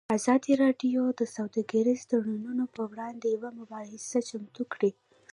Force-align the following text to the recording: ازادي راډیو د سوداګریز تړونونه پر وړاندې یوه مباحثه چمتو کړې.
ازادي 0.17 0.53
راډیو 0.63 1.01
د 1.19 1.21
سوداګریز 1.35 2.01
تړونونه 2.11 2.63
پر 2.73 2.81
وړاندې 2.91 3.25
یوه 3.35 3.49
مباحثه 3.59 4.19
چمتو 4.29 4.63
کړې. 4.73 4.91